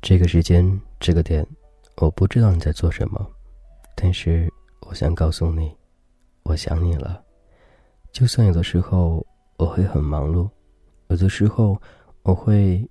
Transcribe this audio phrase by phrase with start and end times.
[0.00, 1.46] 这个时间，这个点，
[1.96, 3.30] 我不知道你在做什么，
[3.94, 4.50] 但是
[4.80, 5.76] 我想告诉你，
[6.44, 7.22] 我想你了。
[8.10, 9.24] 就算有的时候
[9.58, 10.48] 我会很忙碌，
[11.08, 11.76] 有的时候
[12.22, 12.88] 我会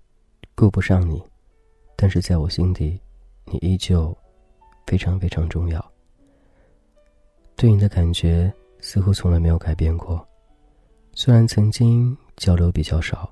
[0.53, 1.23] 顾不上你，
[1.95, 3.01] 但是在我心底，
[3.45, 4.15] 你依旧
[4.87, 5.91] 非常非常重要。
[7.55, 10.27] 对你的感觉似乎从来没有改变过，
[11.13, 13.31] 虽然曾经交流比较少，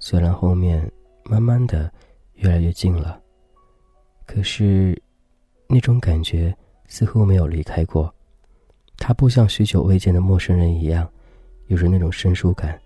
[0.00, 0.90] 虽然后面
[1.24, 1.88] 慢慢的。
[2.40, 3.20] 越来越近了，
[4.24, 4.96] 可是，
[5.68, 6.56] 那种感觉
[6.86, 8.14] 似乎没有离开过。
[8.96, 11.10] 他不像许久未见的陌生人一样，
[11.66, 12.78] 有着那种生疏感；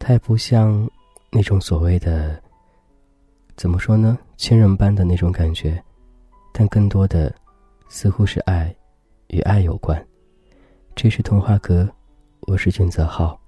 [0.00, 0.90] 他也不像
[1.30, 2.42] 那种所谓的，
[3.54, 5.80] 怎么说呢，亲人般的那种感觉。
[6.52, 7.34] 但更多的，
[7.88, 8.74] 似乎是爱，
[9.28, 10.06] 与爱有关。
[10.94, 11.88] 这是童话阁，
[12.42, 13.40] 我是俊泽浩。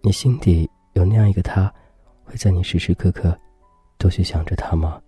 [0.00, 1.72] 你心底有那样一个他，
[2.24, 3.36] 会在你时时刻刻。
[3.98, 4.98] 都去想着他吗？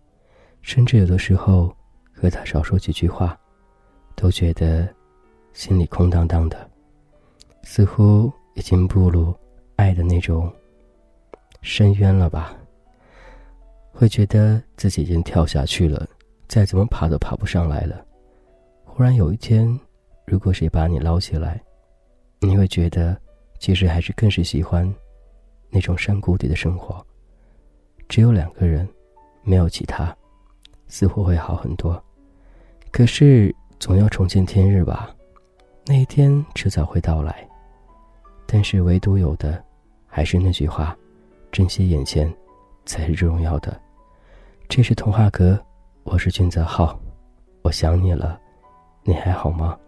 [0.60, 1.74] 甚至有的时候
[2.12, 3.34] 和他少说几句话，
[4.14, 4.86] 都觉得
[5.54, 6.70] 心里空荡荡的，
[7.62, 9.34] 似乎已经步入
[9.76, 10.52] 爱的那种
[11.62, 12.54] 深渊了吧？
[13.90, 16.06] 会觉得自己已经跳下去了，
[16.52, 18.04] 再怎么爬都爬不上来了。
[18.84, 19.66] 忽然有一天，
[20.26, 21.58] 如果谁把你捞起来，
[22.42, 23.18] 你会觉得
[23.58, 24.86] 其实还是更是喜欢
[25.70, 27.02] 那种山谷底的生活。
[28.06, 28.86] 只有两个人，
[29.42, 30.14] 没有其他，
[30.88, 31.98] 似乎会好很多。
[32.90, 33.50] 可是
[33.80, 35.08] 总要重见天日吧，
[35.86, 37.48] 那一天迟早会到来。
[38.44, 39.64] 但是唯独有的，
[40.06, 40.94] 还是那句话：
[41.50, 42.30] 珍惜眼前，
[42.84, 43.80] 才是最重要的。
[44.68, 45.58] 这是童话阁，
[46.04, 46.98] 我是君泽浩，
[47.62, 48.38] 我想你了，
[49.04, 49.78] 你还好吗？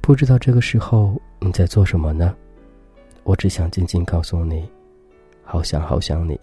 [0.00, 2.34] 不知道这个时候你在做什么呢？
[3.24, 4.66] 我只想静静告诉你，
[5.42, 6.40] 好想好想你。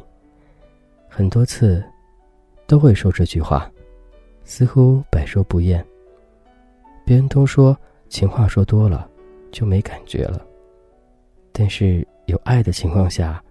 [1.07, 1.83] 很多次，
[2.67, 3.71] 都会说这句话，
[4.43, 5.83] 似乎百说不厌。
[7.05, 7.75] 别人都说
[8.09, 9.09] 情话说多了
[9.51, 10.45] 就没感觉了，
[11.53, 13.41] 但是有爱的情况下，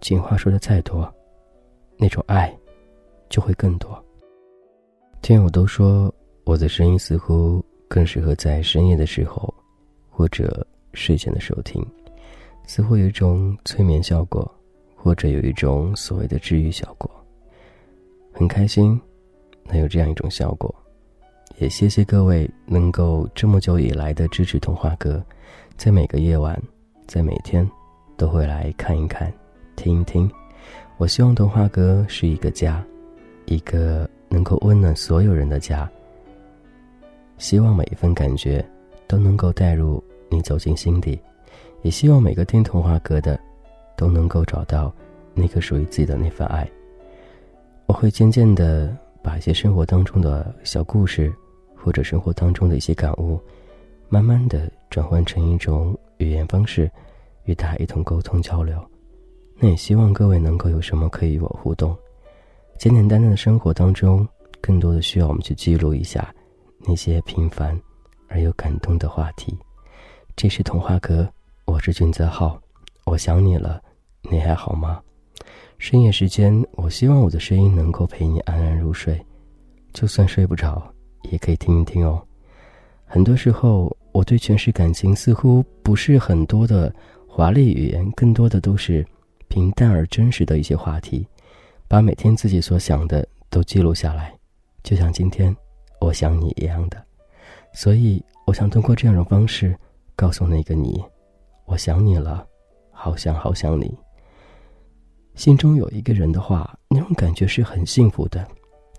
[0.00, 1.12] 情话说的再多，
[1.96, 2.52] 那种爱
[3.28, 4.04] 就会更多。
[5.26, 6.14] 听友都说
[6.44, 9.52] 我的声音似乎更适合在深夜的时候，
[10.08, 11.84] 或者睡前的时候听，
[12.64, 14.48] 似乎有一种催眠效果。
[14.94, 17.10] 或者有一种所谓的治愈效果，
[18.32, 19.00] 很开心
[19.64, 20.72] 能有这样一种效果，
[21.58, 25.20] 也谢谢各位能够这么久以来的支持童话哥，
[25.76, 26.56] 在每个夜晚，
[27.08, 27.68] 在每天
[28.16, 29.32] 都会来看一看，
[29.74, 30.30] 听一听。
[30.98, 32.80] 我希望童话哥是一个家，
[33.46, 35.90] 一个能够温暖所有人的家。
[37.38, 38.64] 希望每一份感觉
[39.06, 41.18] 都能够带入你走进心底，
[41.82, 43.38] 也希望每个听童话歌的。
[43.98, 44.92] 都能够找到
[45.32, 46.68] 那个属于自己的那份爱。
[47.86, 51.32] 我会渐渐的把一些生活当中的小故事，
[51.74, 53.40] 或者生活当中的一些感悟，
[54.10, 56.90] 慢慢的转换成一种语言方式，
[57.44, 58.78] 与大家一同沟通交流。
[59.58, 61.96] 那也希望各位能够有什么可以与我互动。
[62.78, 64.26] 简简单单的生活当中，
[64.60, 66.32] 更多的需要我们去记录一下
[66.80, 67.78] 那些平凡
[68.28, 69.56] 而又感动的话题。
[70.36, 71.26] 这是童话阁，
[71.64, 72.60] 我是俊泽浩，
[73.04, 73.82] 我想你了。
[74.30, 75.00] 你还好吗？
[75.78, 79.18] 深夜时间，我希望我的声音能够陪你安然入睡，
[79.94, 80.82] 就算睡不着，
[81.30, 82.22] 也可以听一听哦。
[83.06, 86.94] 很多时候，我对诠释感情似乎不是很多的
[87.26, 89.06] 华丽语言，更多的都是
[89.48, 91.26] 平淡而真实的一些话题，
[91.88, 94.36] 把每天自己所想的都记录下来，
[94.82, 95.54] 就像今天
[96.00, 97.02] 我想你一样的。
[97.72, 99.76] 所以，我想通过这样的方式，
[100.14, 101.04] 告诉那个你，
[101.66, 102.46] 我想你了，
[102.90, 103.96] 好想好想你。
[105.34, 108.46] 心中有一个人的话，那种感觉是很幸福的，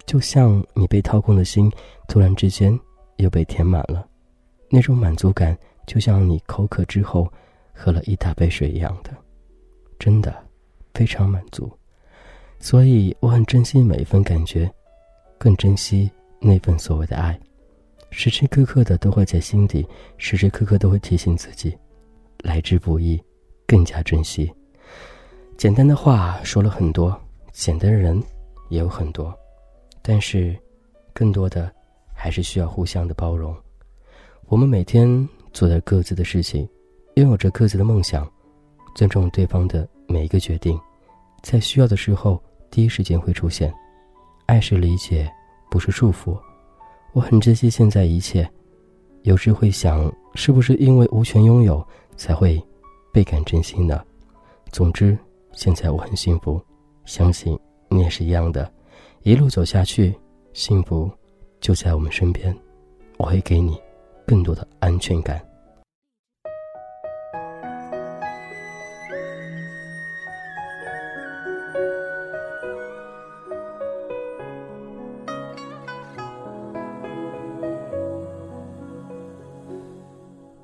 [0.05, 1.71] 就像你被掏空的心，
[2.07, 2.79] 突然之间
[3.17, 4.07] 又被填满了，
[4.69, 7.27] 那种满足感就像你口渴之后
[7.73, 9.11] 喝了一大杯水一样的，
[9.99, 10.33] 真的
[10.93, 11.69] 非常满足。
[12.59, 14.69] 所以我很珍惜每一份感觉，
[15.37, 16.09] 更珍惜
[16.39, 17.39] 那份所谓的爱，
[18.09, 19.87] 时时刻刻的都会在心底，
[20.17, 21.77] 时时刻刻都会提醒自己，
[22.43, 23.21] 来之不易，
[23.65, 24.51] 更加珍惜。
[25.55, 27.19] 简单的话说了很多，
[27.51, 28.21] 简单的人
[28.69, 29.33] 也有很多，
[30.01, 30.55] 但是，
[31.13, 31.71] 更多的
[32.13, 33.55] 还是需要互相的包容。
[34.47, 36.67] 我们每天做着各自的事情，
[37.15, 38.29] 拥有着各自的梦想，
[38.95, 40.79] 尊重对方的每一个决定，
[41.41, 43.73] 在需要的时候第一时间会出现。
[44.45, 45.29] 爱是理解，
[45.69, 46.37] 不是束缚。
[47.13, 48.49] 我很珍惜现在一切，
[49.23, 51.85] 有时会想，是不是因为无权拥有，
[52.15, 52.61] 才会
[53.11, 54.03] 倍感珍惜呢？
[54.71, 55.17] 总之，
[55.51, 56.61] 现在我很幸福，
[57.05, 57.57] 相信
[57.89, 58.71] 你也是一样的。
[59.23, 60.15] 一路走下去，
[60.53, 61.09] 幸福
[61.59, 62.55] 就在我们身边，
[63.17, 63.77] 我会给你
[64.25, 65.41] 更多的安全感。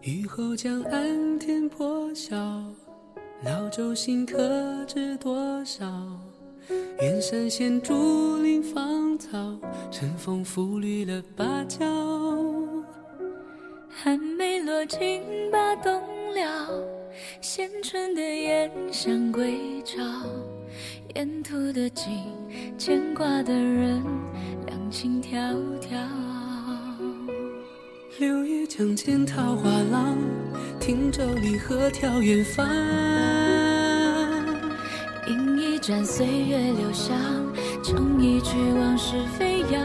[0.06, 2.36] 雨后江岸天破晓，
[3.46, 5.86] 老舟新客知多少？
[7.00, 9.30] 远山现竹林芳草，
[9.90, 11.86] 晨风拂绿了芭蕉。
[13.88, 15.94] 寒梅落尽把冬
[16.34, 16.84] 了，
[17.40, 20.04] 衔春的燕向归巢。
[21.16, 22.12] 沿途的景，
[22.78, 24.04] 牵挂的人，
[24.68, 26.33] 两情迢迢。
[28.20, 30.16] 六月江间桃花浪，
[30.80, 32.64] 汀州离合眺远方。
[35.26, 37.18] 饮一盏岁月留香，
[37.84, 39.82] 唱一曲往事飞扬。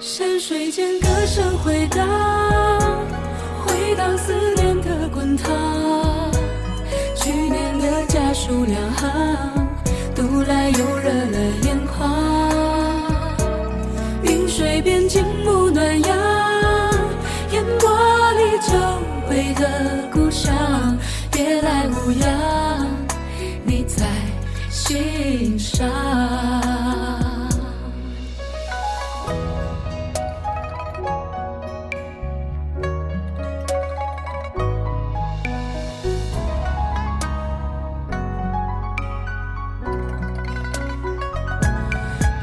[0.00, 2.08] 山水间歌声回荡，
[3.66, 5.52] 回荡思念的滚烫。
[7.14, 9.68] 去年的家书两行，
[10.14, 12.29] 读来又热了眼眶。
[19.54, 20.52] 的故乡，
[21.30, 22.86] 别来无恙，
[23.64, 24.06] 你在
[24.70, 25.88] 心上。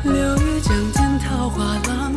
[0.04, 2.14] 六月江间桃花浪，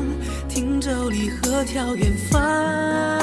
[0.49, 3.19] 汀州离合眺远方。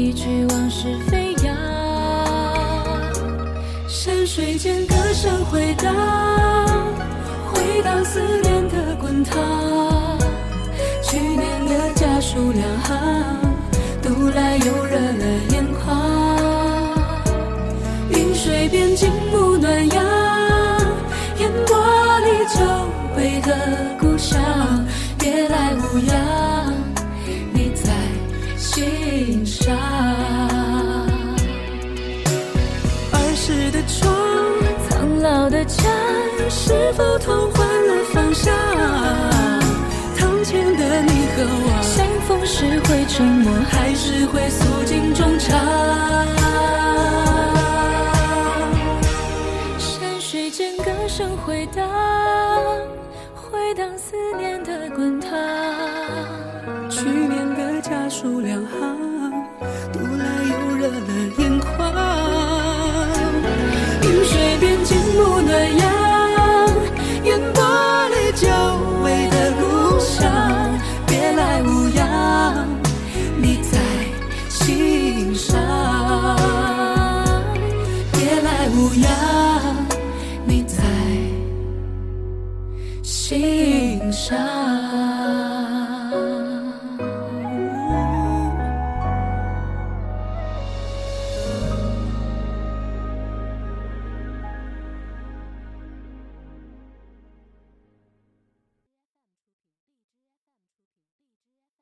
[0.00, 1.54] 一曲往事飞扬。
[3.86, 5.94] 山水间歌声回荡，
[7.52, 10.18] 回荡思念的滚烫。
[11.02, 12.96] 去年的家书两行，
[14.00, 15.84] 读来又热了眼眶。
[18.08, 19.10] 云水边静
[36.50, 38.52] 是否同换了方向？
[40.18, 45.56] 堂前的你和我，相逢时会沉默，还是会诉尽衷肠？
[49.78, 51.88] 山水间歌声回荡，
[53.34, 55.30] 回荡思念的滚烫。
[56.90, 59.09] 去年的家书两行，